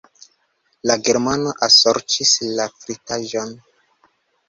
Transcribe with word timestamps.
La 0.91 0.95
Germano 1.09 1.53
ensorĉis 1.69 2.35
la 2.57 2.69
fritaĵon. 2.83 3.57